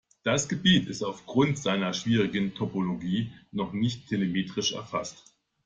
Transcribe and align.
Das 0.23 0.49
Gebiet 0.49 0.87
ist 0.87 1.03
aufgrund 1.03 1.59
seiner 1.59 1.93
schwierigen 1.93 2.55
Topologie 2.55 3.31
noch 3.51 3.71
nicht 3.71 4.07
telemetrisch 4.07 4.73
erfasst. 4.73 5.35